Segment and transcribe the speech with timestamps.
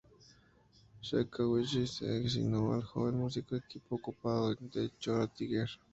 [1.07, 5.69] Sakaguchi asignó al joven músico al equipo ocupado de "Chrono Trigger".